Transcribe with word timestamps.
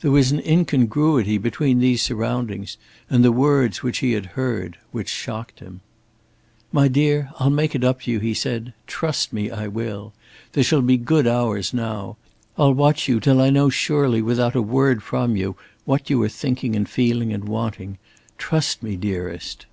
There 0.00 0.12
was 0.12 0.30
an 0.30 0.38
incongruity 0.46 1.38
between 1.38 1.80
these 1.80 2.00
surroundings 2.02 2.76
and 3.10 3.24
the 3.24 3.32
words 3.32 3.82
which 3.82 3.98
he 3.98 4.12
had 4.12 4.26
heard 4.38 4.78
which 4.92 5.08
shocked 5.08 5.58
him. 5.58 5.80
"My 6.70 6.86
dear, 6.86 7.32
I'll 7.40 7.50
make 7.50 7.74
it 7.74 7.82
up 7.82 8.02
to 8.02 8.12
you," 8.12 8.20
he 8.20 8.32
said. 8.32 8.74
"Trust 8.86 9.32
me, 9.32 9.50
I 9.50 9.66
will! 9.66 10.12
There 10.52 10.62
shall 10.62 10.82
be 10.82 10.96
good 10.98 11.26
hours, 11.26 11.74
now. 11.74 12.16
I'll 12.56 12.74
watch 12.74 13.08
you, 13.08 13.18
till 13.18 13.40
I 13.40 13.50
know 13.50 13.70
surely 13.70 14.22
without 14.22 14.54
a 14.54 14.62
word 14.62 15.02
from 15.02 15.34
you 15.34 15.56
what 15.84 16.08
you 16.08 16.22
are 16.22 16.28
thinking 16.28 16.76
and 16.76 16.88
feeling 16.88 17.32
and 17.32 17.42
wanting. 17.48 17.98
Trust 18.38 18.84
me, 18.84 18.94
dearest!" 18.94 19.66